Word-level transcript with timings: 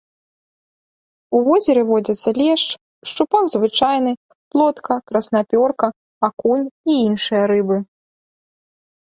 У 1.39 1.41
возеры 1.47 1.81
водзяцца 1.89 2.29
лешч, 2.41 2.69
шчупак 3.09 3.45
звычайны, 3.55 4.11
плотка, 4.55 4.93
краснапёрка, 5.13 5.87
акунь 6.31 6.67
і 6.67 6.91
іншыя 7.07 7.43
рыбы. 7.55 7.77